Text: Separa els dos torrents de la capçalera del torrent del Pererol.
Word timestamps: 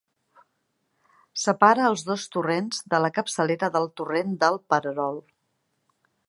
Separa 1.41 1.83
els 1.89 2.05
dos 2.07 2.25
torrents 2.37 2.81
de 2.95 3.03
la 3.05 3.11
capçalera 3.19 3.71
del 3.77 3.87
torrent 4.03 4.35
del 4.45 4.59
Pererol. 4.75 5.23